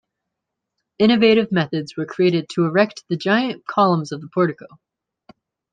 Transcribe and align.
Innovative 0.97 1.51
methods 1.51 1.95
were 1.95 2.07
created 2.07 2.47
to 2.55 2.65
erect 2.65 3.03
the 3.07 3.15
giant 3.15 3.67
columns 3.67 4.11
of 4.11 4.19
the 4.21 4.29
portico. 4.29 4.65